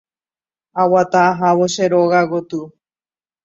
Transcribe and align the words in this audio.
Aguata 0.81 1.19
ahávo 1.29 1.65
che 1.73 1.85
róga 1.91 2.19
gotyo. 2.29 2.61